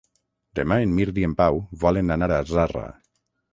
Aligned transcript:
Demà 0.59 0.77
en 0.85 0.95
Mirt 1.01 1.19
i 1.25 1.27
en 1.29 1.35
Pau 1.43 1.61
volen 1.85 2.17
anar 2.19 2.33
a 2.41 2.43
Zarra. 2.55 2.85